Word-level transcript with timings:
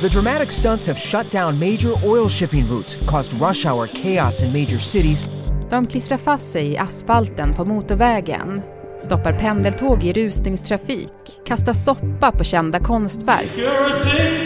The 0.00 0.08
dramatic 0.08 0.50
stunts 0.50 0.86
have 0.86 0.98
shut 0.98 1.30
down 1.30 1.58
major 1.58 1.92
oil 2.04 2.28
shipping 2.28 2.66
routes, 2.68 2.98
caused 3.06 3.32
rush 3.32 3.66
hour 3.66 3.86
chaos 3.86 4.42
in 4.42 4.52
major 4.52 4.78
cities. 4.78 5.24
De 5.70 5.86
klistrar 5.86 6.18
fast 6.18 6.52
sig 6.52 6.68
i 6.68 6.78
asfalten 6.78 7.54
på 7.54 7.64
motorvägen, 7.64 8.62
stoppar 9.00 9.32
pendeltåg 9.38 10.04
i 10.04 10.12
rusningstrafik, 10.12 11.12
kastar 11.46 11.72
soppa 11.72 12.32
på 12.32 12.44
kända 12.44 12.78
konstverk 12.78 13.50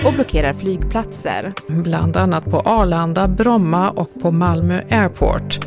och 0.06 0.12
blockerar 0.12 0.52
flygplatser. 0.52 1.52
Bland 1.66 2.16
annat 2.16 2.44
på 2.44 2.60
Arlanda, 2.60 3.28
Bromma 3.28 3.90
och 3.90 4.10
på 4.22 4.30
Malmö 4.30 4.82
Airport. 4.90 5.58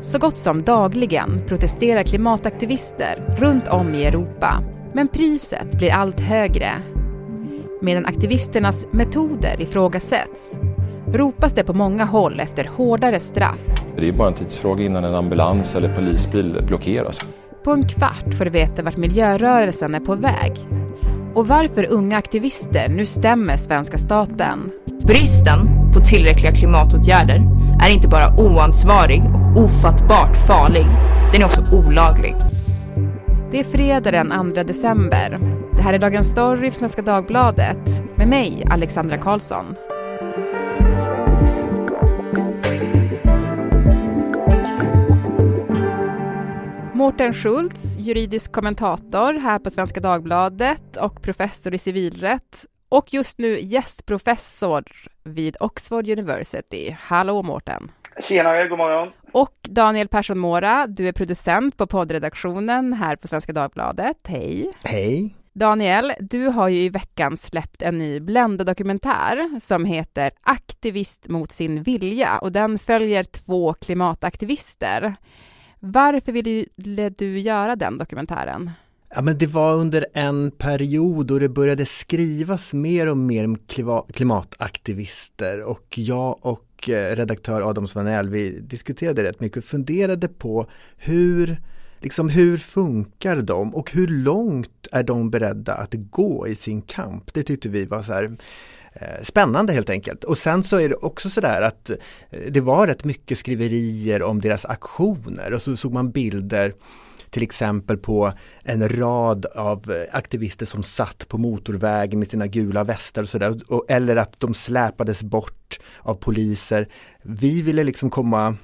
Så 0.00 0.18
gott 0.18 0.38
som 0.38 0.62
dagligen 0.62 1.42
protesterar 1.48 2.02
klimataktivister 2.02 3.36
runt 3.38 3.68
om 3.68 3.94
i 3.94 4.04
Europa. 4.04 4.62
Men 4.94 5.08
priset 5.08 5.78
blir 5.78 5.92
allt 5.92 6.20
högre. 6.20 6.72
Medan 7.86 8.06
aktivisternas 8.06 8.86
metoder 8.90 9.60
ifrågasätts 9.60 10.56
ropas 11.12 11.52
det 11.52 11.64
på 11.64 11.72
många 11.72 12.04
håll 12.04 12.40
efter 12.40 12.64
hårdare 12.64 13.20
straff. 13.20 13.60
Det 13.96 14.08
är 14.08 14.12
bara 14.12 14.28
en 14.28 14.34
tidsfråga 14.34 14.84
innan 14.84 15.04
en 15.04 15.14
ambulans 15.14 15.74
eller 15.74 15.94
polisbil 15.94 16.62
blockeras. 16.66 17.20
På 17.64 17.72
en 17.72 17.88
kvart 17.88 18.34
får 18.38 18.44
du 18.44 18.50
veta 18.50 18.82
vart 18.82 18.96
miljörörelsen 18.96 19.94
är 19.94 20.00
på 20.00 20.14
väg 20.14 20.52
och 21.34 21.48
varför 21.48 21.86
unga 21.90 22.16
aktivister 22.16 22.88
nu 22.88 23.06
stämmer 23.06 23.56
svenska 23.56 23.98
staten. 23.98 24.70
Bristen 25.06 25.58
på 25.94 26.00
tillräckliga 26.00 26.52
klimatåtgärder 26.52 27.40
är 27.86 27.94
inte 27.94 28.08
bara 28.08 28.36
oansvarig 28.38 29.22
och 29.34 29.62
ofattbart 29.62 30.36
farlig, 30.46 30.86
den 31.32 31.42
är 31.42 31.46
också 31.46 31.64
olaglig. 31.72 32.34
Det 33.56 33.60
är 33.60 33.64
fredag 33.64 34.10
den 34.10 34.54
2 34.54 34.62
december. 34.62 35.30
Det 35.72 35.82
här 35.82 35.94
är 35.94 35.98
Dagens 35.98 36.30
Story 36.30 36.70
från 36.70 36.78
Svenska 36.78 37.02
Dagbladet 37.02 38.02
med 38.16 38.28
mig, 38.28 38.64
Alexandra 38.70 39.18
Karlsson. 39.18 39.74
Mårten 46.94 47.34
Schultz, 47.34 47.96
juridisk 47.98 48.52
kommentator 48.52 49.32
här 49.32 49.58
på 49.58 49.70
Svenska 49.70 50.00
Dagbladet 50.00 50.96
och 50.96 51.22
professor 51.22 51.74
i 51.74 51.78
civilrätt 51.78 52.66
och 52.88 53.14
just 53.14 53.38
nu 53.38 53.60
gästprofessor 53.60 54.84
vid 55.24 55.56
Oxford 55.60 56.08
University. 56.08 56.96
Hallå 57.00 57.42
Mårten! 57.42 57.90
Tjenare, 58.20 58.68
god 58.68 58.78
morgon! 58.78 59.08
Och 59.32 59.54
Daniel 59.62 60.08
Persson 60.08 60.38
Mora, 60.38 60.86
du 60.86 61.08
är 61.08 61.12
producent 61.12 61.76
på 61.76 61.86
poddredaktionen 61.86 62.92
här 62.92 63.16
på 63.16 63.28
Svenska 63.28 63.52
Dagbladet. 63.52 64.16
Hej! 64.24 64.72
Hej! 64.82 65.36
Daniel, 65.52 66.12
du 66.20 66.46
har 66.46 66.68
ju 66.68 66.82
i 66.82 66.88
veckan 66.88 67.36
släppt 67.36 67.82
en 67.82 67.98
ny 67.98 68.20
Blenda-dokumentär 68.20 69.60
som 69.60 69.84
heter 69.84 70.30
Aktivist 70.42 71.28
mot 71.28 71.52
sin 71.52 71.82
vilja 71.82 72.38
och 72.38 72.52
den 72.52 72.78
följer 72.78 73.24
två 73.24 73.74
klimataktivister. 73.74 75.14
Varför 75.80 76.32
ville 76.32 77.10
du 77.10 77.38
göra 77.38 77.76
den 77.76 77.98
dokumentären? 77.98 78.70
Ja, 79.14 79.22
men 79.22 79.38
det 79.38 79.46
var 79.46 79.74
under 79.74 80.06
en 80.14 80.50
period 80.50 81.26
då 81.26 81.38
det 81.38 81.48
började 81.48 81.86
skrivas 81.86 82.72
mer 82.72 83.06
och 83.06 83.16
mer 83.16 83.44
om 83.44 83.56
klimataktivister 84.12 85.62
och 85.62 85.98
jag 85.98 86.46
och 86.46 86.65
och 86.76 86.90
eh, 86.90 87.16
redaktör 87.16 87.70
Adam 87.70 87.88
Svanell, 87.88 88.28
vi 88.28 88.60
diskuterade 88.60 89.22
rätt 89.22 89.40
mycket 89.40 89.58
och 89.58 89.64
funderade 89.64 90.28
på 90.28 90.66
hur 90.96 91.56
Liksom 92.00 92.28
hur 92.28 92.56
funkar 92.56 93.36
de 93.36 93.74
och 93.74 93.90
hur 93.90 94.08
långt 94.08 94.86
är 94.92 95.02
de 95.02 95.30
beredda 95.30 95.74
att 95.74 95.94
gå 95.94 96.48
i 96.48 96.54
sin 96.54 96.82
kamp? 96.82 97.34
Det 97.34 97.42
tyckte 97.42 97.68
vi 97.68 97.84
var 97.84 98.02
så 98.02 98.12
här 98.12 98.36
eh, 98.92 99.22
spännande 99.22 99.72
helt 99.72 99.90
enkelt. 99.90 100.24
Och 100.24 100.38
sen 100.38 100.62
så 100.62 100.80
är 100.80 100.88
det 100.88 100.94
också 100.94 101.30
sådär 101.30 101.62
att 101.62 101.90
eh, 101.90 101.96
det 102.48 102.60
var 102.60 102.86
rätt 102.86 103.04
mycket 103.04 103.38
skriverier 103.38 104.22
om 104.22 104.40
deras 104.40 104.64
aktioner 104.64 105.52
och 105.54 105.62
så 105.62 105.76
såg 105.76 105.92
man 105.92 106.10
bilder 106.10 106.74
till 107.30 107.42
exempel 107.42 107.96
på 107.96 108.32
en 108.62 108.88
rad 108.88 109.46
av 109.46 109.90
eh, 109.90 110.16
aktivister 110.16 110.66
som 110.66 110.82
satt 110.82 111.28
på 111.28 111.38
motorvägen 111.38 112.18
med 112.18 112.28
sina 112.28 112.46
gula 112.46 112.84
västar 112.84 113.22
och 113.22 113.28
sådär. 113.28 113.54
Eller 113.88 114.16
att 114.16 114.40
de 114.40 114.54
släpades 114.54 115.22
bort 115.22 115.78
av 115.98 116.14
poliser. 116.14 116.88
Vi 117.22 117.62
ville 117.62 117.84
liksom 117.84 118.10
komma, 118.10 118.56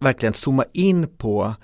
verkligen 0.00 0.34
zooma 0.34 0.64
in 0.72 1.08
på 1.16 1.54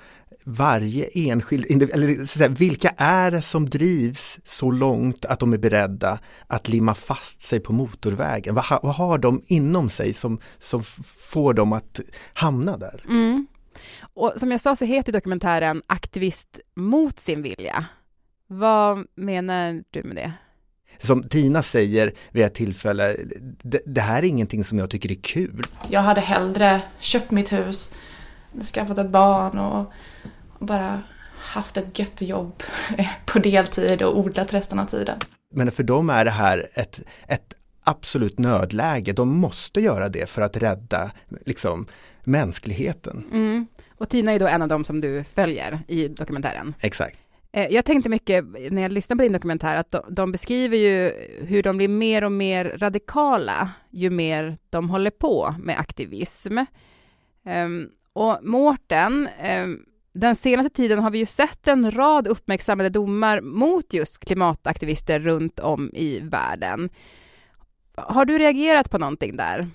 varje 0.44 1.04
enskild, 1.14 1.82
eller 1.94 2.26
säga, 2.26 2.48
vilka 2.48 2.88
är 2.96 3.30
det 3.30 3.42
som 3.42 3.70
drivs 3.70 4.38
så 4.44 4.70
långt 4.70 5.24
att 5.24 5.40
de 5.40 5.52
är 5.52 5.58
beredda 5.58 6.18
att 6.46 6.68
limma 6.68 6.94
fast 6.94 7.42
sig 7.42 7.60
på 7.60 7.72
motorvägen? 7.72 8.54
Vad, 8.54 8.64
vad 8.82 8.94
har 8.94 9.18
de 9.18 9.42
inom 9.46 9.90
sig 9.90 10.12
som, 10.12 10.38
som 10.58 10.82
får 11.18 11.54
dem 11.54 11.72
att 11.72 12.00
hamna 12.34 12.76
där? 12.76 13.04
Mm. 13.08 13.46
Och 14.14 14.32
som 14.36 14.50
jag 14.50 14.60
sa 14.60 14.76
så 14.76 14.84
heter 14.84 15.12
dokumentären 15.12 15.82
Aktivist 15.86 16.60
mot 16.76 17.20
sin 17.20 17.42
vilja. 17.42 17.86
Vad 18.46 19.06
menar 19.14 19.82
du 19.90 20.02
med 20.02 20.16
det? 20.16 20.32
Som 20.98 21.22
Tina 21.22 21.62
säger 21.62 22.12
vid 22.30 22.44
ett 22.44 22.54
tillfälle, 22.54 23.16
det, 23.62 23.80
det 23.86 24.00
här 24.00 24.18
är 24.18 24.26
ingenting 24.26 24.64
som 24.64 24.78
jag 24.78 24.90
tycker 24.90 25.10
är 25.10 25.22
kul. 25.22 25.62
Jag 25.88 26.00
hade 26.00 26.20
hellre 26.20 26.80
köpt 26.98 27.30
mitt 27.30 27.52
hus, 27.52 27.92
skaffat 28.74 28.98
ett 28.98 29.10
barn 29.10 29.58
och 29.58 29.92
bara 30.58 31.02
haft 31.36 31.76
ett 31.76 31.98
gött 31.98 32.22
jobb 32.22 32.62
på 33.26 33.38
deltid 33.38 34.02
och 34.02 34.18
odlat 34.18 34.54
resten 34.54 34.78
av 34.78 34.86
tiden. 34.86 35.18
Men 35.54 35.70
för 35.70 35.82
dem 35.82 36.10
är 36.10 36.24
det 36.24 36.30
här 36.30 36.68
ett, 36.74 37.02
ett 37.28 37.54
absolut 37.84 38.38
nödläge. 38.38 39.12
De 39.12 39.28
måste 39.28 39.80
göra 39.80 40.08
det 40.08 40.30
för 40.30 40.42
att 40.42 40.56
rädda 40.56 41.10
liksom, 41.46 41.86
mänskligheten. 42.26 43.24
Mm. 43.32 43.66
Och 43.98 44.08
Tina 44.08 44.32
är 44.32 44.38
då 44.38 44.46
en 44.46 44.62
av 44.62 44.68
dem 44.68 44.84
som 44.84 45.00
du 45.00 45.24
följer 45.24 45.80
i 45.88 46.08
dokumentären. 46.08 46.74
Exakt. 46.80 47.18
Eh, 47.52 47.66
jag 47.70 47.84
tänkte 47.84 48.08
mycket 48.08 48.44
när 48.70 48.82
jag 48.82 48.92
lyssnade 48.92 49.18
på 49.18 49.22
din 49.22 49.32
dokumentär 49.32 49.76
att 49.76 49.94
de, 50.08 50.32
beskriver 50.32 50.76
ju 50.76 51.12
hur 51.46 51.62
de 51.62 51.76
blir 51.76 51.88
mer 51.88 52.24
och 52.24 52.32
mer 52.32 52.76
radikala 52.78 53.70
ju 53.90 54.10
mer 54.10 54.58
de 54.70 54.90
håller 54.90 55.10
på 55.10 55.54
med 55.58 55.78
aktivism. 55.78 56.58
Um, 57.46 57.90
och 58.12 58.38
Mårten, 58.42 59.28
um, 59.62 59.84
den 60.14 60.36
senaste 60.36 60.76
tiden 60.76 60.98
har 60.98 61.10
vi 61.10 61.18
ju 61.18 61.26
sett 61.26 61.68
en 61.68 61.90
rad 61.90 62.26
uppmärksammade 62.26 62.88
domar 62.88 63.40
mot 63.40 63.92
just 63.92 64.24
klimataktivister 64.24 65.20
runt 65.20 65.60
om 65.60 65.90
i 65.94 66.20
världen. 66.20 66.90
Har 67.96 68.24
du 68.24 68.38
reagerat 68.38 68.90
på 68.90 68.98
någonting 68.98 69.36
där? 69.36 69.70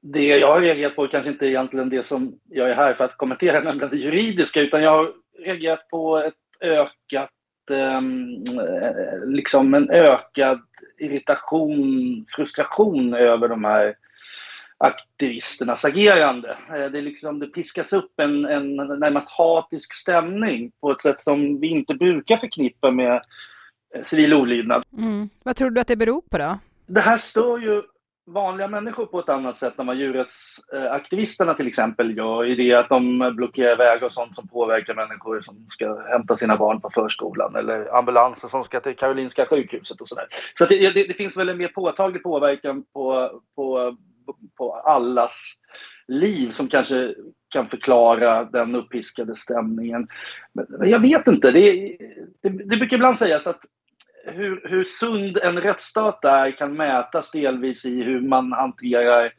Det 0.00 0.26
jag 0.26 0.48
har 0.48 0.60
reagerat 0.60 0.96
på 0.96 1.04
är 1.04 1.08
kanske 1.08 1.30
inte 1.30 1.46
egentligen 1.46 1.88
det 1.88 2.02
som 2.02 2.38
jag 2.48 2.70
är 2.70 2.74
här 2.74 2.94
för 2.94 3.04
att 3.04 3.16
kommentera, 3.16 3.60
nämligen 3.60 3.90
det 3.90 3.96
juridiska, 3.96 4.60
utan 4.60 4.82
jag 4.82 4.90
har 4.90 5.12
reagerat 5.44 5.88
på 5.88 6.18
ett 6.18 6.34
ökat, 6.60 7.30
eh, 7.70 8.00
liksom 9.26 9.74
en 9.74 9.90
ökad 9.90 10.60
irritation, 10.98 12.24
frustration 12.28 13.14
över 13.14 13.48
de 13.48 13.64
här 13.64 13.94
aktivisternas 14.78 15.84
agerande. 15.84 16.56
Eh, 16.74 16.90
det, 16.90 17.02
liksom, 17.02 17.38
det 17.38 17.46
piskas 17.46 17.92
upp 17.92 18.20
en, 18.20 18.44
en 18.44 18.76
närmast 18.76 19.30
hatisk 19.30 19.94
stämning 19.94 20.72
på 20.80 20.90
ett 20.90 21.02
sätt 21.02 21.20
som 21.20 21.60
vi 21.60 21.68
inte 21.68 21.94
brukar 21.94 22.36
förknippa 22.36 22.90
med 22.90 23.22
eh, 23.94 24.02
civil 24.02 24.34
olydnad. 24.34 24.82
Mm. 24.98 25.28
Vad 25.42 25.56
tror 25.56 25.70
du 25.70 25.80
att 25.80 25.88
det 25.88 25.96
beror 25.96 26.22
på 26.30 26.38
då? 26.38 26.58
Det 26.86 27.00
här 27.00 27.18
stör 27.18 27.58
ju 27.58 27.82
vanliga 28.32 28.68
människor 28.68 29.06
på 29.06 29.18
ett 29.20 29.28
annat 29.28 29.58
sätt 29.58 29.78
än 29.78 29.86
vad 29.86 29.96
djurrättsaktivisterna 29.96 31.54
till 31.54 31.68
exempel 31.68 32.16
gör 32.16 32.44
i 32.44 32.54
det 32.54 32.74
att 32.74 32.88
de 32.88 33.32
blockerar 33.36 33.76
vägar 33.76 34.04
och 34.04 34.12
sånt 34.12 34.34
som 34.34 34.48
påverkar 34.48 34.94
människor 34.94 35.40
som 35.40 35.64
ska 35.68 36.02
hämta 36.02 36.36
sina 36.36 36.56
barn 36.56 36.80
på 36.80 36.90
förskolan 36.94 37.56
eller 37.56 37.98
ambulanser 37.98 38.48
som 38.48 38.64
ska 38.64 38.80
till 38.80 38.96
Karolinska 38.96 39.46
sjukhuset 39.46 40.00
och 40.00 40.08
sådär. 40.08 40.26
Så, 40.54 40.64
så 40.64 40.70
det, 40.70 40.94
det, 40.94 41.08
det, 41.08 41.14
finns 41.14 41.36
väl 41.36 41.48
en 41.48 41.58
mer 41.58 41.68
påtaglig 41.68 42.22
påverkan 42.22 42.84
på, 42.92 43.30
på 43.56 43.96
på 44.58 44.72
allas 44.74 45.54
liv 46.08 46.50
som 46.50 46.68
kanske 46.68 47.14
kan 47.48 47.66
förklara 47.66 48.44
den 48.44 48.74
uppiskade 48.74 49.34
stämningen. 49.34 50.08
Men 50.52 50.90
jag 50.90 51.00
vet 51.00 51.26
inte. 51.26 51.50
Det, 51.50 51.96
det, 52.42 52.48
det 52.48 52.76
brukar 52.76 52.96
ibland 52.96 53.18
sägas 53.18 53.46
att 53.46 53.60
hur, 54.24 54.68
hur 54.68 54.84
sund 54.84 55.38
en 55.42 55.60
rättsstat 55.60 56.24
är 56.24 56.50
kan 56.50 56.76
mätas 56.76 57.30
delvis 57.30 57.84
i 57.84 58.02
hur 58.02 58.20
man 58.20 58.52
hanterar 58.52 59.32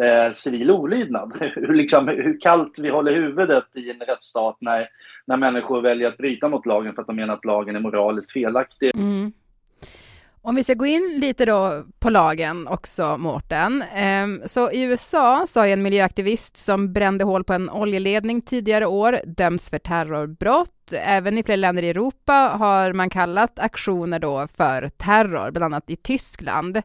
eh, 0.00 0.32
civil 0.34 0.70
olydnad. 0.70 1.36
Hur, 1.54 1.74
liksom, 1.74 2.08
hur 2.08 2.40
kallt 2.40 2.78
vi 2.78 2.88
håller 2.88 3.12
huvudet 3.12 3.64
i 3.74 3.90
en 3.90 4.00
rättsstat 4.00 4.56
när, 4.60 4.88
när 5.26 5.36
människor 5.36 5.82
väljer 5.82 6.08
att 6.08 6.16
bryta 6.16 6.48
mot 6.48 6.66
lagen 6.66 6.94
för 6.94 7.02
att 7.02 7.06
de 7.06 7.16
menar 7.16 7.34
att 7.34 7.44
lagen 7.44 7.76
är 7.76 7.80
moraliskt 7.80 8.32
felaktig. 8.32 8.90
Mm. 8.94 9.32
Om 10.44 10.54
vi 10.54 10.64
ska 10.64 10.74
gå 10.74 10.86
in 10.86 11.18
lite 11.20 11.44
då 11.44 11.84
på 11.98 12.10
lagen 12.10 12.68
också, 12.68 13.18
Mårten. 13.18 13.84
Ehm, 13.94 14.42
så 14.46 14.70
i 14.70 14.82
USA 14.82 15.44
så 15.48 15.60
har 15.60 15.66
en 15.66 15.82
miljöaktivist 15.82 16.56
som 16.56 16.92
brände 16.92 17.24
hål 17.24 17.44
på 17.44 17.52
en 17.52 17.70
oljeledning 17.70 18.42
tidigare 18.42 18.86
år 18.86 19.20
dömts 19.26 19.70
för 19.70 19.78
terrorbrott. 19.78 20.92
Även 20.92 21.38
i 21.38 21.42
flera 21.42 21.56
länder 21.56 21.82
i 21.82 21.88
Europa 21.88 22.32
har 22.32 22.92
man 22.92 23.10
kallat 23.10 23.58
aktioner 23.58 24.18
då 24.18 24.46
för 24.48 24.88
terror, 24.88 25.50
bland 25.50 25.74
annat 25.74 25.90
i 25.90 25.96
Tyskland. 25.96 26.82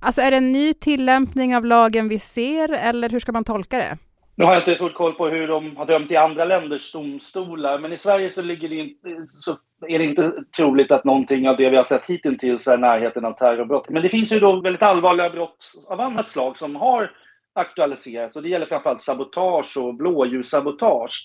Alltså 0.00 0.20
är 0.20 0.30
det 0.30 0.36
en 0.36 0.52
ny 0.52 0.74
tillämpning 0.74 1.56
av 1.56 1.64
lagen 1.64 2.08
vi 2.08 2.18
ser 2.18 2.68
eller 2.68 3.08
hur 3.08 3.20
ska 3.20 3.32
man 3.32 3.44
tolka 3.44 3.76
det? 3.76 3.98
Nu 4.34 4.44
har 4.44 4.52
jag 4.52 4.60
inte 4.60 4.74
full 4.74 4.92
koll 4.92 5.12
på 5.12 5.26
hur 5.26 5.48
de 5.48 5.76
har 5.76 5.86
dömt 5.86 6.10
i 6.10 6.16
andra 6.16 6.44
länders 6.44 6.92
domstolar, 6.92 7.78
men 7.78 7.92
i 7.92 7.96
Sverige 7.96 8.30
så, 8.30 8.42
ligger 8.42 8.68
det 8.68 8.74
inte, 8.74 9.26
så 9.26 9.56
är 9.88 9.98
det 9.98 10.04
inte 10.04 10.32
troligt 10.56 10.92
att 10.92 11.04
någonting 11.04 11.48
av 11.48 11.56
det 11.56 11.70
vi 11.70 11.76
har 11.76 11.84
sett 11.84 12.06
hittills 12.06 12.68
är 12.68 12.78
närheten 12.78 13.24
av 13.24 13.32
terrorbrott. 13.32 13.88
Men 13.88 14.02
det 14.02 14.08
finns 14.08 14.32
ju 14.32 14.40
då 14.40 14.60
väldigt 14.60 14.82
allvarliga 14.82 15.30
brott 15.30 15.72
av 15.88 16.00
annat 16.00 16.28
slag 16.28 16.56
som 16.56 16.76
har 16.76 17.10
aktualiserats 17.54 18.36
och 18.36 18.42
det 18.42 18.48
gäller 18.48 18.66
framförallt 18.66 19.02
sabotage 19.02 19.76
och 19.76 19.94
blåljussabotage. 19.94 21.24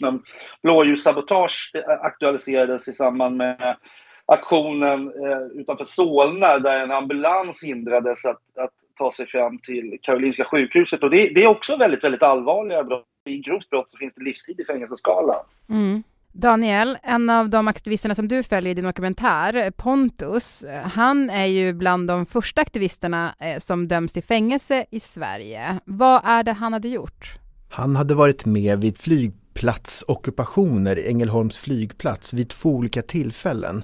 Blåljussabotage 0.63 1.71
eh, 1.73 2.05
aktualiserades 2.05 2.87
i 2.87 2.93
samband 2.93 3.37
med 3.37 3.77
aktionen 4.25 5.07
eh, 5.07 5.59
utanför 5.59 5.85
Solna 5.85 6.59
där 6.59 6.83
en 6.83 6.91
ambulans 6.91 7.63
hindrades 7.63 8.25
att, 8.25 8.41
att 8.57 8.73
ta 8.97 9.11
sig 9.11 9.27
fram 9.27 9.57
till 9.57 9.97
Karolinska 10.01 10.45
sjukhuset. 10.45 11.03
Och 11.03 11.09
det, 11.09 11.29
det 11.29 11.43
är 11.43 11.47
också 11.47 11.77
väldigt, 11.77 12.03
väldigt 12.03 12.23
allvarliga 12.23 12.83
brott. 12.83 13.05
I 13.29 13.37
grovt 13.37 13.69
brott 13.69 13.91
så 13.91 13.97
finns 13.97 14.13
det 14.15 14.23
livstid 14.23 14.59
i 14.59 14.65
fängelseskalan. 14.65 15.45
Mm. 15.69 16.03
Daniel, 16.31 16.97
en 17.03 17.29
av 17.29 17.49
de 17.49 17.67
aktivisterna 17.67 18.15
som 18.15 18.27
du 18.27 18.43
följer 18.43 18.71
i 18.71 18.73
din 18.73 18.85
dokumentär, 18.85 19.71
Pontus, 19.71 20.65
han 20.83 21.29
är 21.29 21.45
ju 21.45 21.73
bland 21.73 22.07
de 22.07 22.25
första 22.25 22.61
aktivisterna 22.61 23.35
eh, 23.39 23.59
som 23.59 23.87
döms 23.87 24.13
till 24.13 24.23
fängelse 24.23 24.85
i 24.91 24.99
Sverige. 24.99 25.79
Vad 25.85 26.21
är 26.25 26.43
det 26.43 26.53
han 26.53 26.73
hade 26.73 26.87
gjort? 26.87 27.39
Han 27.69 27.95
hade 27.95 28.15
varit 28.15 28.45
med 28.45 28.81
vid 28.81 28.97
flygplatsockupationer 28.97 30.99
i 30.99 31.07
Ängelholms 31.07 31.57
flygplats 31.57 32.33
vid 32.33 32.49
två 32.49 32.69
olika 32.69 33.01
tillfällen. 33.01 33.83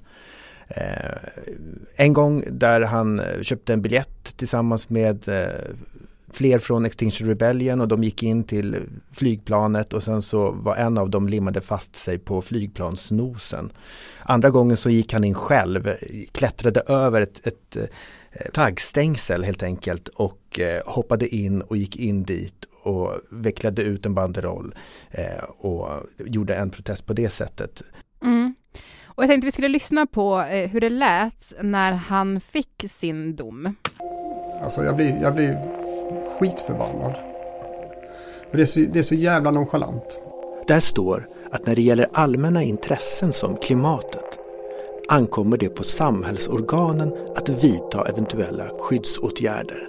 Eh, 0.75 1.17
en 1.95 2.13
gång 2.13 2.43
där 2.51 2.81
han 2.81 3.19
eh, 3.19 3.41
köpte 3.41 3.73
en 3.73 3.81
biljett 3.81 4.37
tillsammans 4.37 4.89
med 4.89 5.27
eh, 5.27 5.75
fler 6.29 6.59
från 6.59 6.85
Extinction 6.85 7.27
Rebellion 7.27 7.81
och 7.81 7.87
de 7.87 8.03
gick 8.03 8.23
in 8.23 8.43
till 8.43 8.77
flygplanet 9.11 9.93
och 9.93 10.03
sen 10.03 10.21
så 10.21 10.51
var 10.51 10.75
en 10.75 10.97
av 10.97 11.09
dem 11.09 11.29
limmade 11.29 11.61
fast 11.61 11.95
sig 11.95 12.19
på 12.19 12.41
flygplansnosen. 12.41 13.71
Andra 14.19 14.49
gången 14.49 14.77
så 14.77 14.89
gick 14.89 15.13
han 15.13 15.23
in 15.23 15.33
själv, 15.33 15.95
klättrade 16.31 16.81
över 16.87 17.21
ett, 17.21 17.47
ett, 17.47 17.77
taggstängsel 18.53 19.43
helt 19.43 19.63
enkelt 19.63 20.07
och 20.07 20.59
hoppade 20.85 21.35
in 21.35 21.61
och 21.61 21.77
gick 21.77 21.95
in 21.95 22.23
dit 22.23 22.65
och 22.83 23.13
vecklade 23.29 23.81
ut 23.81 24.05
en 24.05 24.13
banderoll 24.13 24.75
och 25.47 25.89
gjorde 26.17 26.55
en 26.55 26.69
protest 26.69 27.05
på 27.05 27.13
det 27.13 27.29
sättet. 27.29 27.83
Och 29.15 29.23
jag 29.23 29.29
tänkte 29.29 29.45
vi 29.45 29.51
skulle 29.51 29.67
lyssna 29.67 30.05
på 30.05 30.41
eh, 30.41 30.69
hur 30.69 30.81
det 30.81 30.89
lät 30.89 31.53
när 31.61 31.91
han 31.91 32.41
fick 32.41 32.85
sin 32.87 33.35
dom. 33.35 33.75
Alltså 34.63 34.83
jag 34.83 34.95
blir, 34.95 35.21
jag 35.21 35.35
blir 35.35 35.59
skitförbannad. 36.39 37.15
För 38.49 38.57
det 38.57 38.63
är, 38.63 38.65
så, 38.65 38.79
det 38.79 38.99
är 38.99 39.03
så 39.03 39.15
jävla 39.15 39.51
nonchalant. 39.51 40.21
Där 40.67 40.79
står 40.79 41.27
att 41.51 41.65
när 41.65 41.75
det 41.75 41.81
gäller 41.81 42.09
allmänna 42.13 42.63
intressen 42.63 43.33
som 43.33 43.57
klimatet 43.57 44.39
ankommer 45.09 45.57
det 45.57 45.69
på 45.69 45.83
samhällsorganen 45.83 47.13
att 47.35 47.49
vidta 47.49 48.07
eventuella 48.09 48.69
skyddsåtgärder. 48.79 49.87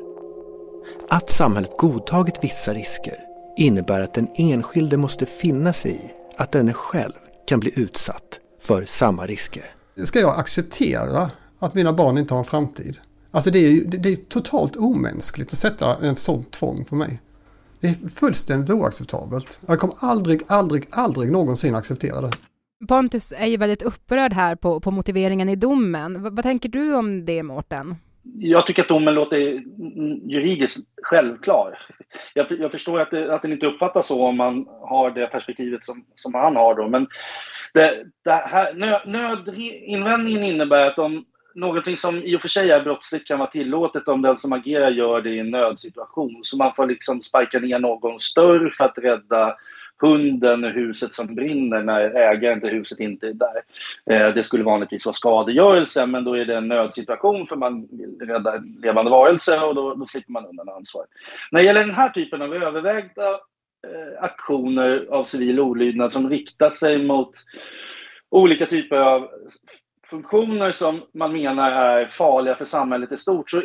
Att 1.09 1.31
samhället 1.31 1.77
godtagit 1.79 2.45
vissa 2.45 2.75
risker 2.75 3.17
innebär 3.57 4.01
att 4.01 4.15
den 4.15 4.29
enskilde 4.35 4.97
måste 4.97 5.27
finna 5.27 5.73
sig 5.73 5.93
i 5.93 6.11
att 6.37 6.53
denne 6.53 6.73
själv 6.73 7.13
kan 7.47 7.61
bli 7.61 7.81
utsatt 7.81 8.41
för 8.67 8.85
samma 8.85 9.27
risker. 9.27 9.65
Ska 10.05 10.19
jag 10.21 10.39
acceptera 10.39 11.31
att 11.59 11.75
mina 11.75 11.93
barn 11.93 12.19
inte 12.19 12.35
har 12.35 12.39
en 12.39 12.45
framtid? 12.45 12.99
Alltså 13.31 13.51
det 13.51 13.59
är, 13.59 13.85
det 13.85 14.09
är 14.09 14.17
totalt 14.17 14.77
omänskligt 14.77 15.53
att 15.53 15.59
sätta 15.59 15.97
en 16.07 16.17
sån 16.17 16.45
tvång 16.45 16.85
på 16.85 16.97
mig. 16.97 17.21
Det 17.81 17.89
är 17.89 18.09
fullständigt 18.09 18.71
oacceptabelt. 18.71 19.61
Jag 19.67 19.79
kommer 19.79 19.97
aldrig, 19.99 20.41
aldrig, 20.47 20.85
aldrig 20.91 21.33
någonsin 21.33 21.75
acceptera 21.75 22.21
det. 22.21 22.31
Pontus 22.89 23.33
är 23.37 23.47
ju 23.47 23.57
väldigt 23.57 23.83
upprörd 23.83 24.33
här 24.33 24.57
på, 24.57 24.81
på 24.81 24.91
motiveringen 24.91 25.49
i 25.49 25.57
domen. 25.57 26.23
V 26.23 26.31
vad 26.33 26.43
tänker 26.43 26.69
du 26.69 26.95
om 26.95 27.25
det, 27.25 27.43
Mårten? 27.43 27.97
Jag 28.39 28.67
tycker 28.67 28.83
att 28.83 28.89
domen 28.89 29.15
låter 29.15 29.37
juridiskt 30.31 30.79
självklar. 31.03 31.79
Jag, 32.35 32.47
jag 32.51 32.73
förstår 32.73 33.01
att, 33.01 33.11
det, 33.11 33.35
att 33.35 33.43
den 33.43 33.53
inte 33.53 33.67
uppfattas 33.67 34.07
så 34.07 34.27
om 34.27 34.37
man 34.37 34.67
har 34.81 35.11
det 35.11 35.27
perspektivet 35.27 35.85
som, 35.85 36.05
som 36.15 36.35
han 36.35 36.57
har 36.57 36.75
då. 36.75 36.89
Men 36.89 37.07
det, 37.73 38.05
det 38.25 38.31
här, 38.31 38.75
nö, 38.75 38.99
nödinvändningen 39.07 40.43
innebär 40.43 40.87
att 40.87 40.99
om 40.99 41.25
någonting 41.55 41.97
som 41.97 42.23
i 42.23 42.37
och 42.37 42.43
för 42.43 42.49
sig 42.49 42.71
är 42.71 42.85
brottsligt 42.85 43.27
kan 43.27 43.39
vara 43.39 43.51
tillåtet 43.51 44.09
om 44.09 44.23
den 44.23 44.37
som 44.37 44.53
agerar 44.53 44.91
gör 44.91 45.21
det 45.21 45.31
i 45.31 45.39
en 45.39 45.51
nödsituation. 45.51 46.39
Så 46.43 46.57
man 46.57 46.75
får 46.75 46.87
liksom 46.87 47.23
sparka 47.23 47.59
ner 47.59 47.79
någons 47.79 48.35
dörr 48.35 48.71
för 48.77 48.85
att 48.85 48.99
rädda 48.99 49.57
hunden 50.03 50.65
och 50.65 50.71
huset 50.71 51.13
som 51.13 51.35
brinner 51.35 51.83
när 51.83 52.01
ägaren 52.01 52.61
till 52.61 52.71
huset 52.71 53.01
inte 53.01 53.29
är 53.29 53.33
där. 53.33 53.63
Eh, 54.11 54.35
det 54.35 54.43
skulle 54.43 54.65
vanligtvis 54.65 55.07
vara 55.07 55.13
skadegörelse 55.13 56.07
men 56.07 56.25
då 56.25 56.37
är 56.37 56.45
det 56.45 56.57
en 56.57 56.69
nödsituation 56.69 57.47
för 57.47 57.57
man 57.57 57.89
vill 57.91 58.29
rädda 58.29 58.57
en 58.57 58.79
levande 58.83 59.11
varelse 59.11 59.61
och 59.61 59.75
då, 59.75 59.95
då 59.95 60.05
slipper 60.05 60.33
man 60.33 60.47
undan 60.47 60.69
ansvar. 60.69 61.07
När 61.51 61.61
det 61.61 61.67
gäller 61.67 61.87
den 61.87 61.95
här 61.95 62.09
typen 62.09 62.43
av 62.43 62.55
övervägda 62.55 63.41
Eh, 63.87 64.25
aktioner 64.25 65.07
av 65.11 65.25
civil 65.25 65.61
olydnad 65.61 66.13
som 66.13 66.31
riktar 66.31 66.71
sig 66.71 67.05
mot 67.05 67.31
olika 68.31 68.67
typer 68.67 68.97
av 68.97 69.29
funktioner 70.07 70.71
som 70.71 71.03
man 71.15 71.33
menar 71.33 71.73
är 71.73 72.07
farliga 72.07 72.55
för 72.55 72.65
samhället 72.65 73.13
i 73.13 73.17
stort. 73.17 73.51
Så 73.51 73.63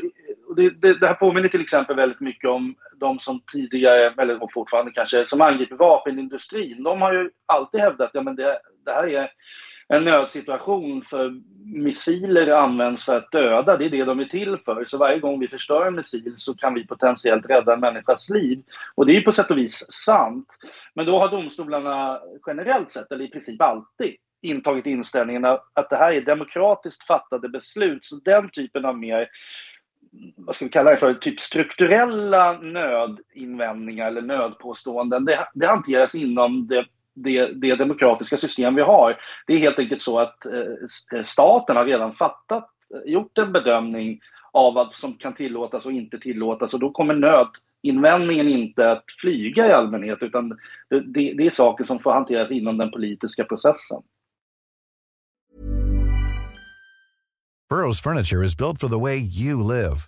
det, 0.55 0.69
det, 0.69 0.99
det 0.99 1.07
här 1.07 1.13
påminner 1.13 1.47
till 1.47 1.61
exempel 1.61 1.95
väldigt 1.95 2.19
mycket 2.19 2.49
om 2.49 2.75
de 2.95 3.19
som 3.19 3.41
tidigare, 3.51 4.13
eller 4.21 4.47
fortfarande 4.53 4.91
kanske, 4.91 5.27
som 5.27 5.41
angriper 5.41 5.75
vapenindustrin. 5.75 6.83
De 6.83 7.01
har 7.01 7.13
ju 7.13 7.29
alltid 7.45 7.81
hävdat 7.81 8.15
att 8.15 8.25
ja, 8.25 8.33
det, 8.33 8.59
det 8.85 8.91
här 8.91 9.07
är 9.07 9.29
en 9.89 10.03
nödsituation 10.03 11.01
för 11.01 11.41
missiler 11.63 12.47
används 12.47 13.05
för 13.05 13.15
att 13.15 13.31
döda, 13.31 13.77
det 13.77 13.85
är 13.85 13.89
det 13.89 14.05
de 14.05 14.19
är 14.19 14.25
till 14.25 14.57
för. 14.57 14.83
Så 14.83 14.97
varje 14.97 15.19
gång 15.19 15.39
vi 15.39 15.47
förstör 15.47 15.85
en 15.85 15.95
missil 15.95 16.33
så 16.35 16.55
kan 16.55 16.73
vi 16.73 16.87
potentiellt 16.87 17.45
rädda 17.45 17.73
en 17.73 17.79
människas 17.79 18.29
liv. 18.29 18.63
Och 18.95 19.05
det 19.05 19.17
är 19.17 19.21
på 19.21 19.31
sätt 19.31 19.51
och 19.51 19.57
vis 19.57 19.85
sant. 19.91 20.57
Men 20.93 21.05
då 21.05 21.19
har 21.19 21.29
domstolarna 21.29 22.19
generellt 22.47 22.91
sett, 22.91 23.11
eller 23.11 23.25
i 23.25 23.31
princip 23.31 23.61
alltid, 23.61 24.15
intagit 24.41 24.85
inställningen 24.85 25.45
att 25.45 25.89
det 25.89 25.95
här 25.95 26.13
är 26.13 26.21
demokratiskt 26.21 27.07
fattade 27.07 27.49
beslut. 27.49 28.05
Så 28.05 28.15
den 28.15 28.49
typen 28.49 28.85
av 28.85 28.97
mer 28.97 29.27
vad 30.35 30.55
ska 30.55 30.65
vi 30.65 30.71
kalla 30.71 30.91
det 30.91 30.97
för, 30.97 31.13
typ 31.13 31.39
strukturella 31.39 32.57
nödinvändningar 32.57 34.07
eller 34.07 34.21
nödpåståenden, 34.21 35.25
det, 35.25 35.47
det 35.53 35.67
hanteras 35.67 36.15
inom 36.15 36.67
det, 36.67 36.85
det, 37.23 37.61
det, 37.61 37.75
demokratiska 37.75 38.37
system 38.37 38.75
vi 38.75 38.81
har. 38.81 39.17
Det 39.47 39.53
är 39.53 39.57
helt 39.57 39.79
enkelt 39.79 40.01
så 40.01 40.19
att 40.19 40.45
eh, 40.45 41.21
staten 41.23 41.75
har 41.75 41.85
redan 41.85 42.15
fattat, 42.15 42.69
eh, 42.93 43.11
gjort 43.11 43.37
en 43.37 43.51
bedömning 43.51 44.19
av 44.51 44.73
vad 44.73 44.95
som 44.95 45.13
kan 45.13 45.33
tillåtas 45.33 45.85
och 45.85 45.91
inte 45.91 46.17
tillåtas 46.17 46.73
och 46.73 46.79
då 46.79 46.91
kommer 46.91 47.43
nödinvändningen 47.83 48.47
inte 48.47 48.91
att 48.91 49.03
flyga 49.21 49.67
i 49.67 49.71
allmänhet 49.71 50.17
utan 50.21 50.49
det, 50.89 51.33
det 51.33 51.45
är 51.45 51.49
saker 51.49 51.83
som 51.83 51.99
får 51.99 52.11
hanteras 52.11 52.51
inom 52.51 52.77
den 52.77 52.91
politiska 52.91 53.43
processen. 53.43 54.01
Burrow's 57.73 58.01
furniture 58.03 58.45
is 58.45 58.55
built 58.55 58.79
for 58.79 58.87
the 58.87 58.99
way 58.99 59.17
you 59.17 59.61
live. 59.61 60.07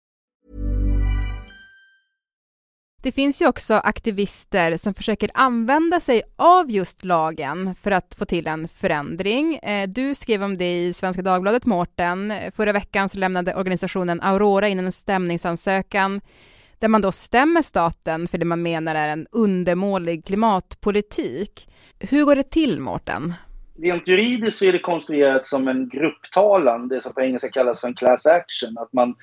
Det 3.03 3.11
finns 3.11 3.41
ju 3.41 3.47
också 3.47 3.73
aktivister 3.73 4.77
som 4.77 4.93
försöker 4.93 5.31
använda 5.33 5.99
sig 5.99 6.21
av 6.35 6.71
just 6.71 7.05
lagen 7.05 7.75
för 7.81 7.91
att 7.91 8.15
få 8.17 8.25
till 8.25 8.47
en 8.47 8.67
förändring. 8.67 9.55
Eh, 9.55 9.89
du 9.89 10.15
skrev 10.15 10.43
om 10.43 10.57
det 10.57 10.77
i 10.77 10.93
Svenska 10.93 11.21
Dagbladet, 11.21 11.65
Mårten. 11.65 12.33
Förra 12.55 12.71
veckan 12.71 13.09
så 13.09 13.17
lämnade 13.17 13.55
organisationen 13.55 14.21
Aurora 14.21 14.67
in 14.67 14.79
en 14.79 14.91
stämningsansökan 14.91 16.21
där 16.79 16.87
man 16.87 17.01
då 17.01 17.11
stämmer 17.11 17.61
staten 17.61 18.27
för 18.27 18.37
det 18.37 18.45
man 18.45 18.61
menar 18.61 18.95
är 18.95 19.07
en 19.07 19.27
undermålig 19.31 20.25
klimatpolitik. 20.25 21.69
Hur 21.99 22.25
går 22.25 22.35
det 22.35 22.49
till, 22.49 22.79
Mårten? 22.79 23.33
Rent 23.81 24.07
juridiskt 24.07 24.57
så 24.57 24.65
är 24.65 24.71
det 24.71 24.79
konstruerat 24.79 25.45
som 25.45 25.67
en 25.67 25.89
grupptalan, 25.89 26.87
det 26.87 27.01
som 27.01 27.13
på 27.13 27.21
engelska 27.21 27.49
kallas 27.49 27.81
för 27.81 27.87
en 27.87 27.93
class 27.93 28.25
action. 28.25 28.77
Att 28.77 28.93
man 28.93 29.15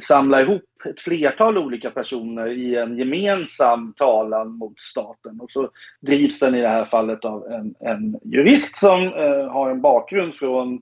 samlar 0.00 0.40
ihop 0.40 0.62
ett 0.84 1.00
flertal 1.00 1.58
olika 1.58 1.90
personer 1.90 2.46
i 2.46 2.76
en 2.76 2.98
gemensam 2.98 3.92
talan 3.96 4.52
mot 4.52 4.80
staten. 4.80 5.40
Och 5.40 5.50
så 5.50 5.70
drivs 6.00 6.40
den 6.40 6.54
i 6.54 6.60
det 6.60 6.68
här 6.68 6.84
fallet 6.84 7.24
av 7.24 7.46
en, 7.46 7.74
en 7.80 8.20
jurist 8.24 8.76
som 8.76 9.02
eh, 9.02 9.52
har 9.52 9.70
en 9.70 9.80
bakgrund 9.80 10.34
från 10.34 10.74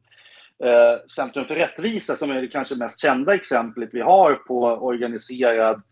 eh, 0.65 1.07
Centrum 1.17 1.45
för 1.45 1.55
rättvisa 1.55 2.17
som 2.17 2.31
är 2.31 2.41
det 2.41 2.49
kanske 2.49 2.75
mest 2.75 3.01
kända 3.01 3.35
exemplet 3.35 3.89
vi 3.93 4.01
har 4.01 4.35
på 4.35 4.63
organiserad 4.63 5.83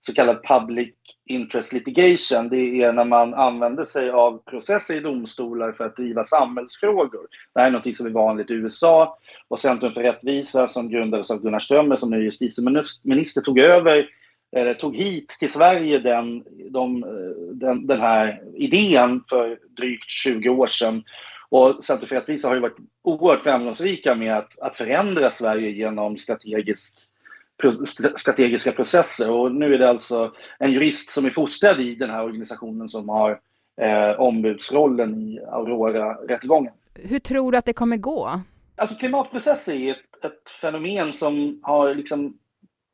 så 0.00 0.14
kallad 0.14 0.42
public 0.48 0.94
interest 1.30 1.72
litigation. 1.72 2.48
Det 2.48 2.82
är 2.82 2.92
när 2.92 3.04
man 3.04 3.34
använder 3.34 3.84
sig 3.84 4.10
av 4.10 4.42
processer 4.50 4.94
i 4.94 5.00
domstolar 5.00 5.72
för 5.72 5.84
att 5.84 5.96
driva 5.96 6.24
samhällsfrågor. 6.24 7.26
Det 7.54 7.60
här 7.60 7.66
är 7.66 7.70
något 7.70 7.96
som 7.96 8.06
är 8.06 8.10
vanligt 8.10 8.50
i 8.50 8.54
USA 8.54 9.18
och 9.48 9.58
Centrum 9.58 9.92
för 9.92 10.02
rättvisa 10.02 10.66
som 10.66 10.90
grundades 10.90 11.30
av 11.30 11.42
Gunnar 11.42 11.58
Strömmer 11.58 11.96
som 11.96 12.10
nu 12.10 12.16
är 12.16 12.20
justitieminister 12.20 13.40
tog 13.40 13.58
över 13.58 14.08
eller 14.56 14.74
tog 14.74 14.96
hit 14.96 15.36
till 15.38 15.52
Sverige 15.52 15.98
den, 15.98 16.44
de, 16.70 17.04
den, 17.52 17.86
den 17.86 18.00
här 18.00 18.42
idén 18.54 19.24
för 19.28 19.58
drygt 19.76 20.10
20 20.10 20.48
år 20.48 20.66
sedan. 20.66 21.02
Och 21.48 21.84
Centrum 21.84 22.08
för 22.08 22.16
rättvisa 22.16 22.48
har 22.48 22.54
ju 22.54 22.60
varit 22.60 22.76
oerhört 23.02 23.42
framgångsrika 23.42 24.14
med 24.14 24.36
att, 24.38 24.58
att 24.58 24.76
förändra 24.76 25.30
Sverige 25.30 25.70
genom 25.70 26.16
strategiskt 26.16 27.06
strategiska 28.16 28.72
processer. 28.72 29.30
Och 29.30 29.54
nu 29.54 29.74
är 29.74 29.78
det 29.78 29.88
alltså 29.88 30.32
en 30.58 30.72
jurist 30.72 31.10
som 31.10 31.24
är 31.24 31.30
fostrad 31.30 31.80
i 31.80 31.94
den 31.94 32.10
här 32.10 32.24
organisationen 32.24 32.88
som 32.88 33.08
har 33.08 33.40
eh, 33.80 34.20
ombudsrollen 34.20 35.14
i 35.14 35.40
Aurora-rättegången. 35.40 36.72
Hur 36.94 37.18
tror 37.18 37.52
du 37.52 37.58
att 37.58 37.64
det 37.64 37.72
kommer 37.72 37.96
gå? 37.96 38.40
Alltså 38.76 38.96
klimatprocesser 38.96 39.72
är 39.72 39.90
ett, 39.90 40.24
ett 40.24 40.50
fenomen 40.60 41.12
som 41.12 41.60
har 41.62 41.94
liksom 41.94 42.38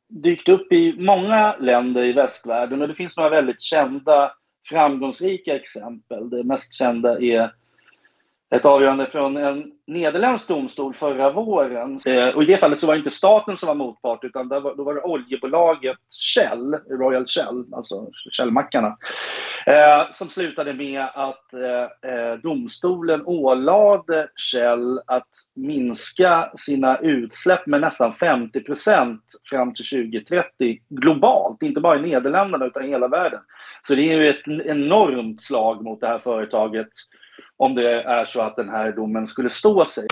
dykt 0.09 0.49
upp 0.49 0.71
i 0.71 0.95
många 0.99 1.55
länder 1.59 2.03
i 2.03 2.13
västvärlden 2.13 2.81
och 2.81 2.87
det 2.87 2.95
finns 2.95 3.17
några 3.17 3.29
väldigt 3.29 3.61
kända 3.61 4.31
framgångsrika 4.69 5.55
exempel. 5.55 6.29
Det 6.29 6.43
mest 6.43 6.73
kända 6.73 7.21
är 7.21 7.51
ett 8.55 8.65
avgörande 8.65 9.05
från 9.05 9.37
en 9.37 9.71
nederländsk 9.87 10.47
domstol 10.47 10.93
förra 10.93 11.31
våren. 11.31 11.99
Eh, 12.05 12.29
och 12.29 12.43
I 12.43 12.45
det 12.45 12.57
fallet 12.57 12.79
så 12.79 12.87
var 12.87 12.93
det 12.93 12.97
inte 12.97 13.09
staten 13.09 13.57
som 13.57 13.67
var 13.67 13.75
motpart 13.75 14.23
utan 14.23 14.47
då 14.47 14.59
var 14.59 14.93
det 14.93 15.01
oljebolaget 15.01 15.97
Shell, 16.35 16.73
Royal 16.73 17.25
Shell, 17.27 17.65
alltså 17.73 18.07
Shellmackarna, 18.37 18.97
eh, 19.65 20.11
som 20.11 20.29
slutade 20.29 20.73
med 20.73 21.01
att 21.13 21.53
eh, 21.53 22.11
eh 22.11 22.33
domstolen 22.43 23.21
ålade 23.25 24.29
Shell 24.51 24.99
att 25.07 25.31
minska 25.55 26.51
sina 26.55 26.97
utsläpp 26.97 27.67
med 27.67 27.81
nästan 27.81 28.13
50 28.13 28.63
fram 29.49 29.73
till 29.73 29.85
2030 29.85 30.81
globalt, 30.89 31.63
inte 31.63 31.81
bara 31.81 31.99
i 31.99 32.01
Nederländerna 32.01 32.65
utan 32.65 32.85
i 32.85 32.89
hela 32.89 33.07
världen. 33.07 33.39
Så 33.87 33.95
det 33.95 34.13
är 34.13 34.17
ju 34.17 34.29
ett 34.29 34.47
enormt 34.65 35.41
slag 35.41 35.83
mot 35.83 36.01
det 36.01 36.07
här 36.07 36.19
företaget 36.19 36.89
om 37.57 37.75
det 37.75 38.03
är 38.03 38.25
så 38.25 38.41
att 38.41 38.55
den 38.55 38.69
här 38.69 38.91
domen 38.91 39.27
skulle 39.27 39.49
stå 39.49 39.85
sig. 39.85 40.07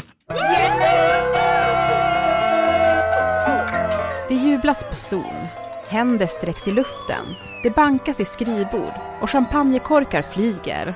Det 4.29 4.35
jublas 4.35 4.83
på 4.83 4.95
zon. 4.95 5.47
Händer 5.87 6.27
sträcks 6.27 6.67
i 6.67 6.71
luften. 6.71 7.25
Det 7.63 7.69
bankas 7.69 8.19
i 8.19 8.25
skrivbord 8.25 8.93
och 9.21 9.29
champagnekorkar 9.29 10.21
flyger. 10.21 10.95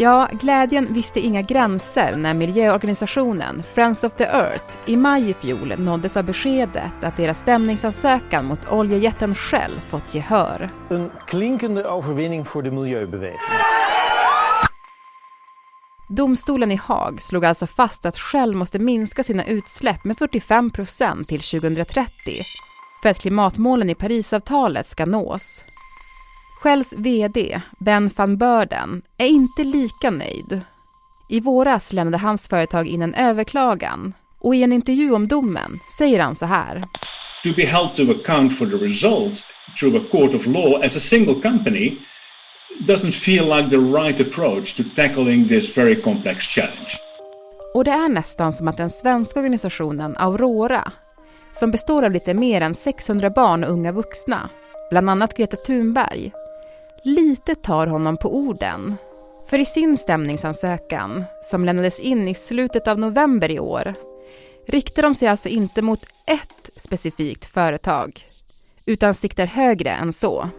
Ja, 0.00 0.28
glädjen 0.32 0.92
visste 0.92 1.20
inga 1.20 1.42
gränser 1.42 2.16
när 2.16 2.34
miljöorganisationen 2.34 3.62
Friends 3.74 4.04
of 4.04 4.12
the 4.12 4.24
Earth 4.24 4.76
i 4.86 4.96
maj 4.96 5.30
i 5.30 5.34
fjol 5.34 5.74
nåddes 5.78 6.16
av 6.16 6.24
beskedet 6.24 6.92
att 7.02 7.16
deras 7.16 7.38
stämningsansökan 7.38 8.46
mot 8.46 8.72
oljejätten 8.72 9.34
Shell 9.34 9.80
fått 9.90 10.14
gehör. 10.14 10.70
En 10.90 11.10
klinkande 11.26 11.82
övervinning 11.82 12.44
för 12.44 12.62
de. 12.62 12.68
Domstolen 16.18 16.72
i 16.72 16.76
Haag 16.76 17.22
slog 17.22 17.44
alltså 17.44 17.66
fast 17.66 18.06
att 18.06 18.18
Shell 18.18 18.54
måste 18.54 18.78
minska 18.78 19.22
sina 19.22 19.44
utsläpp 19.44 20.04
med 20.04 20.18
45 20.18 20.70
procent 20.70 21.28
till 21.28 21.40
2030 21.40 22.12
för 23.02 23.08
att 23.08 23.18
klimatmålen 23.18 23.90
i 23.90 23.94
Parisavtalet 23.94 24.86
ska 24.86 25.06
nås. 25.06 25.62
Shells 26.62 26.94
VD, 26.96 27.60
Ben 27.78 28.10
van 28.16 28.36
Beurden, 28.36 29.02
är 29.18 29.26
inte 29.26 29.64
lika 29.64 30.10
nöjd. 30.10 30.60
I 31.28 31.40
våras 31.40 31.92
lämnade 31.92 32.18
hans 32.18 32.48
företag 32.48 32.86
in 32.86 33.02
en 33.02 33.14
överklagan 33.14 34.12
och 34.38 34.54
i 34.54 34.62
en 34.62 34.72
intervju 34.72 35.12
om 35.12 35.28
domen 35.28 35.78
säger 35.98 36.20
han 36.20 36.34
så 36.34 36.46
här. 36.46 36.84
To 37.42 37.52
be 37.56 37.66
held 37.66 37.96
to 37.96 38.02
account 38.02 38.58
for 38.58 38.66
the 38.66 38.84
results 38.84 39.44
through 39.80 39.96
a 39.96 40.04
court 40.10 40.34
of 40.34 40.46
law 40.46 40.84
as 40.84 40.96
a 40.96 41.00
single 41.00 41.34
company 41.34 41.96
doesn't 42.76 43.12
feel 43.12 43.46
like 43.56 43.70
the 43.70 43.78
right 43.78 44.20
approach 44.20 44.76
to 44.76 44.82
tackling 44.96 45.48
this 45.48 45.76
very 45.76 46.02
complex 46.02 46.44
challenge. 46.44 46.98
Och 47.74 47.84
det 47.84 47.90
är 47.90 48.08
nästan 48.08 48.52
som 48.52 48.68
att 48.68 48.76
den 48.76 48.90
svenska 48.90 49.40
organisationen 49.40 50.16
Aurora, 50.16 50.92
som 51.52 51.70
består 51.70 52.04
av 52.04 52.12
lite 52.12 52.34
mer 52.34 52.60
än 52.60 52.74
600 52.74 53.30
barn 53.30 53.64
och 53.64 53.70
unga 53.70 53.92
vuxna, 53.92 54.50
bland 54.90 55.10
annat 55.10 55.36
Greta 55.36 55.56
Thunberg, 55.56 56.32
lite 57.04 57.54
tar 57.54 57.86
honom 57.86 58.16
på 58.16 58.36
orden. 58.36 58.96
För 59.50 59.58
i 59.58 59.64
sin 59.64 59.98
stämningsansökan, 59.98 61.24
som 61.42 61.64
lämnades 61.64 62.00
in 62.00 62.28
i 62.28 62.34
slutet 62.34 62.88
av 62.88 62.98
november 62.98 63.50
i 63.50 63.60
år, 63.60 63.94
riktar 64.66 65.02
de 65.02 65.14
sig 65.14 65.28
alltså 65.28 65.48
inte 65.48 65.82
mot 65.82 66.04
ett 66.26 66.70
specifikt 66.76 67.44
företag, 67.44 68.24
utan 68.86 69.14
siktar 69.14 69.46
högre 69.46 69.90
än 69.90 70.12
så 70.12 70.50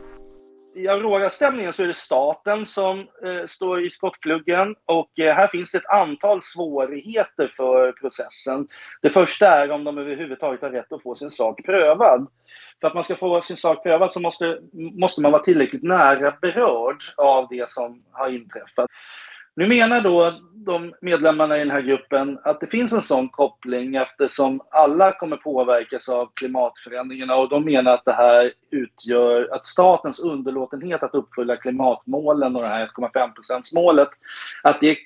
i 0.79 0.88
Aurora-stämningen 0.88 1.74
så 1.74 1.83
är 1.83 1.88
det 1.88 1.93
staten 1.93 2.65
som 2.65 3.00
eh, 3.00 3.45
står 3.48 3.86
i 3.86 3.89
skottgluggen 3.89 4.75
och 4.86 5.19
eh, 5.19 5.36
här 5.36 5.48
finns 5.48 5.71
det 5.71 5.77
ett 5.77 5.89
antal 5.89 6.41
svårigheter 6.41 7.48
för 7.48 7.91
processen. 7.91 8.67
Det 9.01 9.09
första 9.09 9.48
är 9.48 9.71
om 9.71 9.83
de 9.83 9.98
överhuvudtaget 9.98 10.62
har 10.62 10.69
rätt 10.69 10.91
att 10.91 11.03
få 11.03 11.15
sin 11.15 11.29
sak 11.29 11.65
prövad. 11.65 12.27
För 12.81 12.88
att 12.88 12.93
man 12.93 13.03
ska 13.03 13.15
få 13.15 13.41
sin 13.41 13.57
sak 13.57 13.83
prövad 13.83 14.13
så 14.13 14.19
måste, 14.19 14.59
måste 14.74 15.21
man 15.21 15.31
vara 15.31 15.43
tillräckligt 15.43 15.83
nära 15.83 16.33
berörd 16.41 16.98
av 17.17 17.48
det 17.50 17.69
som 17.69 18.03
har 18.12 18.29
inträffat. 18.29 18.89
Nu 19.59 19.67
menar 19.67 20.01
då 20.01 20.39
de 20.53 20.93
medlemmarna 21.01 21.55
i 21.57 21.59
den 21.59 21.71
här 21.71 21.81
gruppen 21.81 22.39
att 22.43 22.59
det 22.59 22.67
finns 22.67 22.93
en 22.93 23.01
sån 23.01 23.29
koppling 23.29 23.95
eftersom 23.95 24.61
alla 24.71 25.11
kommer 25.11 25.37
påverkas 25.37 26.09
av 26.09 26.29
klimatförändringarna 26.35 27.35
och 27.35 27.49
de 27.49 27.65
menar 27.65 27.93
att 27.93 28.05
det 28.05 28.13
här 28.13 28.51
utgör 28.71 29.49
att 29.51 29.65
statens 29.65 30.19
underlåtenhet 30.19 31.03
att 31.03 31.15
uppfylla 31.15 31.55
klimatmålen 31.55 32.55
och 32.55 32.61
det 32.61 32.67
här 32.67 32.87
1,5-procentsmålet 32.87 34.09
att 34.63 34.79
det 34.81 34.97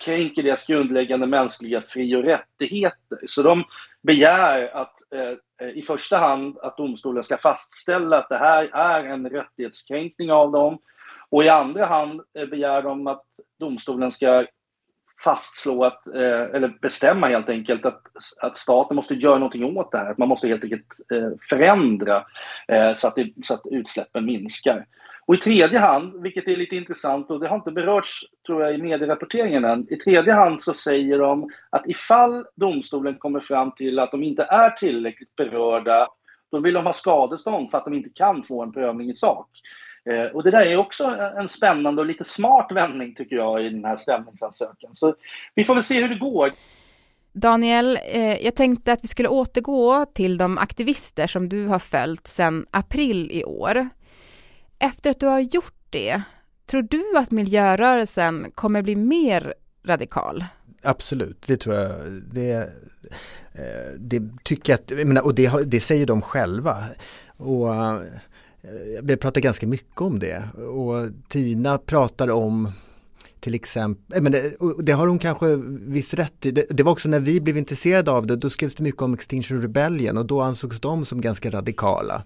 kränker 0.00 0.42
deras 0.42 0.66
grundläggande 0.66 1.26
mänskliga 1.26 1.82
fri 1.88 2.16
och 2.16 2.24
rättigheter. 2.24 3.18
Så 3.26 3.42
de 3.42 3.64
begär 4.02 4.76
att 4.76 4.94
eh, 5.14 5.68
i 5.68 5.82
första 5.82 6.16
hand 6.16 6.58
att 6.58 6.76
domstolen 6.76 7.22
ska 7.22 7.36
fastställa 7.36 8.18
att 8.18 8.28
det 8.28 8.38
här 8.38 8.70
är 8.72 9.04
en 9.04 9.30
rättighetskränkning 9.30 10.32
av 10.32 10.52
dem 10.52 10.78
och 11.30 11.44
i 11.44 11.48
andra 11.48 11.86
hand 11.86 12.20
eh, 12.38 12.46
begär 12.46 12.82
de 12.82 13.06
att 13.06 13.22
domstolen 13.60 14.12
ska 14.12 14.46
fastslå 15.24 15.84
att, 15.84 16.06
eh, 16.06 16.54
eller 16.54 16.78
bestämma 16.82 17.26
helt 17.26 17.48
enkelt 17.48 17.86
att, 17.86 18.02
att 18.40 18.58
staten 18.58 18.96
måste 18.96 19.14
göra 19.14 19.38
någonting 19.38 19.76
åt 19.76 19.92
det 19.92 19.98
här. 19.98 20.10
Att 20.10 20.18
man 20.18 20.28
måste 20.28 20.48
helt 20.48 20.64
enkelt 20.64 20.86
eh, 21.12 21.30
förändra 21.48 22.24
så 22.94 23.08
att, 23.08 23.14
det, 23.14 23.32
så 23.42 23.54
att 23.54 23.62
utsläppen 23.70 24.24
minskar. 24.24 24.86
Och 25.26 25.34
i 25.34 25.38
tredje 25.38 25.78
hand, 25.78 26.22
vilket 26.22 26.48
är 26.48 26.56
lite 26.56 26.76
intressant 26.76 27.30
och 27.30 27.40
det 27.40 27.48
har 27.48 27.56
inte 27.56 27.70
berörts 27.70 28.20
tror 28.46 28.62
jag 28.62 28.74
i 28.74 28.82
medierapporteringen 28.82 29.64
än. 29.64 29.86
I 29.92 29.96
tredje 29.96 30.32
hand 30.32 30.62
så 30.62 30.72
säger 30.72 31.18
de 31.18 31.50
att 31.70 31.86
ifall 31.86 32.44
domstolen 32.54 33.14
kommer 33.14 33.40
fram 33.40 33.72
till 33.72 33.98
att 33.98 34.10
de 34.10 34.22
inte 34.22 34.42
är 34.42 34.70
tillräckligt 34.70 35.36
berörda, 35.36 36.08
då 36.50 36.60
vill 36.60 36.74
de 36.74 36.86
ha 36.86 36.92
skadestånd 36.92 37.70
för 37.70 37.78
att 37.78 37.84
de 37.84 37.94
inte 37.94 38.10
kan 38.14 38.42
få 38.42 38.62
en 38.62 38.72
prövning 38.72 39.10
i 39.10 39.14
sak. 39.14 39.48
Eh, 40.10 40.24
och 40.24 40.42
det 40.42 40.50
där 40.50 40.66
är 40.66 40.76
också 40.76 41.04
en 41.38 41.48
spännande 41.48 42.00
och 42.02 42.06
lite 42.06 42.24
smart 42.24 42.72
vändning 42.72 43.14
tycker 43.14 43.36
jag 43.36 43.64
i 43.64 43.68
den 43.68 43.84
här 43.84 43.96
stämningsansökan. 43.96 44.90
Så 44.94 45.14
vi 45.54 45.64
får 45.64 45.74
väl 45.74 45.82
se 45.82 46.00
hur 46.02 46.08
det 46.08 46.18
går. 46.18 46.50
Daniel, 47.32 47.98
eh, 48.04 48.44
jag 48.44 48.54
tänkte 48.54 48.92
att 48.92 49.04
vi 49.04 49.08
skulle 49.08 49.28
återgå 49.28 50.06
till 50.06 50.38
de 50.38 50.58
aktivister 50.58 51.26
som 51.26 51.48
du 51.48 51.66
har 51.66 51.78
följt 51.78 52.26
sedan 52.26 52.66
april 52.70 53.30
i 53.32 53.44
år. 53.44 53.88
Efter 54.78 55.10
att 55.10 55.20
du 55.20 55.26
har 55.26 55.40
gjort 55.40 55.86
det, 55.90 56.22
tror 56.66 56.82
du 56.82 57.16
att 57.16 57.30
miljörörelsen 57.30 58.50
kommer 58.54 58.82
bli 58.82 58.96
mer 58.96 59.54
radikal? 59.86 60.44
Absolut, 60.82 61.44
det 61.46 61.56
tror 61.56 61.74
jag. 61.74 61.92
Det, 62.32 62.52
eh, 63.52 63.98
det 63.98 64.22
tycker 64.44 64.78
jag, 64.88 65.24
och 65.24 65.34
det, 65.34 65.70
det 65.70 65.80
säger 65.80 66.06
de 66.06 66.22
själva. 66.22 66.84
Och 67.36 67.68
Eh, 68.66 69.02
vi 69.02 69.16
pratar 69.16 69.40
ganska 69.40 69.66
mycket 69.66 70.00
om 70.00 70.18
det 70.18 70.48
och 70.56 71.08
Tina 71.28 71.78
pratar 71.78 72.30
om 72.30 72.72
till 73.40 73.54
exempel, 73.54 74.16
eh, 74.16 74.22
men 74.22 74.32
det, 74.32 74.52
det 74.78 74.92
har 74.92 75.06
hon 75.06 75.18
kanske 75.18 75.56
viss 75.66 76.14
rätt 76.14 76.46
i. 76.46 76.50
Det, 76.50 76.66
det, 76.70 76.82
var 76.82 76.92
också 76.92 77.08
när 77.08 77.20
vi 77.20 77.40
blev 77.40 77.56
intresserade 77.56 78.10
av 78.10 78.26
det, 78.26 78.36
då 78.36 78.50
skrevs 78.50 78.74
det 78.74 78.82
mycket 78.82 79.02
om 79.02 79.14
Extinction 79.14 79.62
Rebellion 79.62 80.18
och 80.18 80.26
då 80.26 80.40
ansågs 80.40 80.80
de 80.80 81.04
som 81.04 81.20
ganska 81.20 81.50
radikala. 81.50 82.22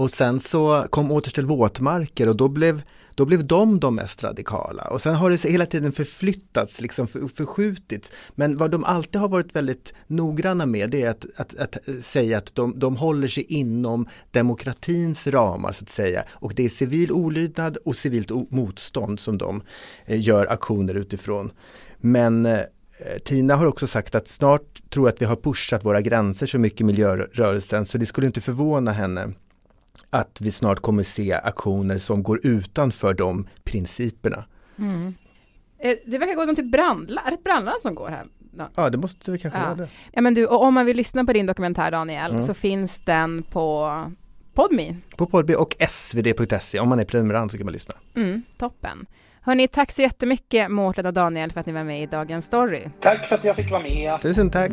Och 0.00 0.10
sen 0.10 0.40
så 0.40 0.86
kom 0.90 1.12
Återställ 1.12 1.46
våtmarker 1.46 2.28
och 2.28 2.36
då 2.36 2.48
blev 2.48 2.82
då 3.14 3.24
blev 3.24 3.46
de 3.46 3.80
de 3.80 3.94
mest 3.94 4.24
radikala 4.24 4.82
och 4.82 5.02
sen 5.02 5.14
har 5.14 5.30
det 5.30 5.44
hela 5.44 5.66
tiden 5.66 5.92
förflyttats, 5.92 6.80
liksom 6.80 7.08
för, 7.08 7.28
förskjutits. 7.28 8.12
Men 8.34 8.56
vad 8.56 8.70
de 8.70 8.84
alltid 8.84 9.20
har 9.20 9.28
varit 9.28 9.56
väldigt 9.56 9.94
noggranna 10.06 10.66
med 10.66 10.90
det 10.90 11.02
är 11.02 11.10
att, 11.10 11.26
att, 11.36 11.54
att 11.58 12.04
säga 12.04 12.38
att 12.38 12.54
de, 12.54 12.78
de 12.78 12.96
håller 12.96 13.28
sig 13.28 13.44
inom 13.48 14.08
demokratins 14.30 15.26
ramar 15.26 15.72
så 15.72 15.84
att 15.84 15.88
säga. 15.88 16.24
Och 16.30 16.52
det 16.54 16.64
är 16.64 16.68
civil 16.68 17.12
olydnad 17.12 17.76
och 17.84 17.96
civilt 17.96 18.30
motstånd 18.50 19.20
som 19.20 19.38
de 19.38 19.62
eh, 20.06 20.20
gör 20.20 20.46
aktioner 20.52 20.94
utifrån. 20.94 21.52
Men 21.98 22.46
eh, 22.46 22.60
Tina 23.24 23.56
har 23.56 23.66
också 23.66 23.86
sagt 23.86 24.14
att 24.14 24.28
snart 24.28 24.90
tror 24.90 25.08
jag 25.08 25.14
att 25.14 25.22
vi 25.22 25.26
har 25.26 25.36
pushat 25.36 25.84
våra 25.84 26.00
gränser 26.00 26.46
så 26.46 26.58
mycket 26.58 26.80
i 26.80 26.84
miljörörelsen 26.84 27.86
så 27.86 27.98
det 27.98 28.06
skulle 28.06 28.26
inte 28.26 28.40
förvåna 28.40 28.92
henne 28.92 29.32
att 30.10 30.40
vi 30.40 30.52
snart 30.52 30.80
kommer 30.80 31.02
se 31.02 31.32
aktioner 31.32 31.98
som 31.98 32.22
går 32.22 32.46
utanför 32.46 33.14
de 33.14 33.48
principerna. 33.64 34.44
Mm. 34.78 35.14
Eh, 35.78 35.96
det 36.06 36.18
verkar 36.18 36.34
gå 36.34 36.54
till 36.54 36.70
brandlarm, 36.70 37.26
är 37.26 37.30
det 37.30 37.36
ett 37.36 37.44
brandlarm 37.44 37.78
som 37.82 37.94
går 37.94 38.08
här? 38.08 38.24
Ja, 38.74 38.90
det 38.90 38.98
måste 38.98 39.30
vi 39.30 39.38
kanske 39.38 39.60
ja. 39.60 39.64
vara 39.64 39.74
det. 39.74 39.88
Ja, 40.12 40.20
men 40.20 40.34
du, 40.34 40.46
och 40.46 40.62
om 40.62 40.74
man 40.74 40.86
vill 40.86 40.96
lyssna 40.96 41.24
på 41.24 41.32
din 41.32 41.46
dokumentär 41.46 41.90
Daniel, 41.90 42.30
mm. 42.30 42.42
så 42.42 42.54
finns 42.54 43.00
den 43.00 43.42
på 43.42 43.90
Podme. 44.54 44.96
På 45.16 45.26
Podme 45.26 45.54
och 45.54 45.76
svd.se, 45.88 46.80
om 46.80 46.88
man 46.88 47.00
är 47.00 47.04
prenumerant 47.04 47.52
så 47.52 47.58
kan 47.58 47.64
man 47.64 47.72
lyssna. 47.72 47.94
Mm, 48.16 48.42
toppen. 48.58 49.06
Hörni, 49.42 49.68
tack 49.68 49.90
så 49.90 50.02
jättemycket 50.02 50.70
Mårten 50.70 51.06
och 51.06 51.12
Daniel 51.12 51.52
för 51.52 51.60
att 51.60 51.66
ni 51.66 51.72
var 51.72 51.84
med 51.84 52.02
i 52.02 52.06
Dagens 52.06 52.46
Story. 52.46 52.88
Tack 53.00 53.26
för 53.26 53.34
att 53.34 53.44
jag 53.44 53.56
fick 53.56 53.70
vara 53.70 53.82
med. 53.82 54.20
Tusen 54.22 54.50
tack. 54.50 54.72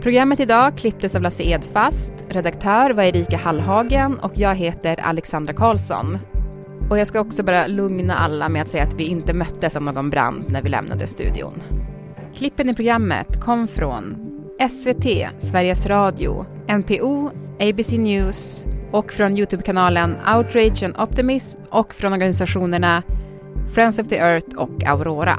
Programmet 0.00 0.40
idag 0.40 0.76
klipptes 0.76 1.14
av 1.14 1.22
Lasse 1.22 1.42
Edfast, 1.42 2.12
redaktör 2.28 2.90
var 2.90 3.02
Erika 3.02 3.36
Hallhagen 3.36 4.18
och 4.18 4.32
jag 4.34 4.54
heter 4.54 5.00
Alexandra 5.00 5.52
Karlsson. 5.52 6.18
Och 6.90 6.98
jag 6.98 7.06
ska 7.06 7.20
också 7.20 7.42
bara 7.42 7.66
lugna 7.66 8.14
alla 8.14 8.48
med 8.48 8.62
att 8.62 8.68
säga 8.68 8.82
att 8.84 8.94
vi 8.94 9.04
inte 9.04 9.34
möttes 9.34 9.76
av 9.76 9.82
någon 9.82 10.10
brand 10.10 10.44
när 10.48 10.62
vi 10.62 10.68
lämnade 10.68 11.06
studion. 11.06 11.62
Klippen 12.36 12.68
i 12.68 12.74
programmet 12.74 13.40
kom 13.40 13.68
från 13.68 14.16
SVT, 14.70 15.28
Sveriges 15.38 15.86
Radio, 15.86 16.46
NPO, 16.78 17.30
ABC 17.60 17.92
News 17.92 18.64
och 18.92 19.12
från 19.12 19.36
Youtube-kanalen 19.36 20.16
Outrage 20.36 20.82
and 20.82 20.96
Optimism 20.96 21.58
och 21.70 21.94
från 21.94 22.12
organisationerna 22.12 23.02
Friends 23.74 23.98
of 23.98 24.08
the 24.08 24.16
Earth 24.16 24.56
och 24.56 24.84
Aurora. 24.86 25.38